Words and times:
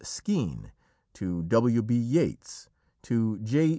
Skene, 0.03 0.71
to 1.13 1.43
W. 1.43 1.83
B. 1.83 1.95
Yeats, 1.95 2.69
to 3.03 3.37
J. 3.37 3.69